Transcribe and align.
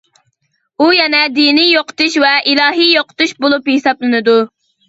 ئۇ 0.81 0.87
يەنە 0.99 1.19
دىنىي 1.35 1.69
يوقىتىش 1.73 2.17
ۋە 2.25 2.33
ئىلاھىي 2.53 2.93
يوقىتىش 2.97 3.37
بولۇپ 3.47 3.73
ھېسابلىنىدۇ. 3.75 4.39